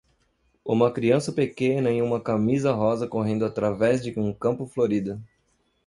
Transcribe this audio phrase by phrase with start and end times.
[0.65, 5.23] uma criança pequena em uma camisa rosa correndo através de um campo florido.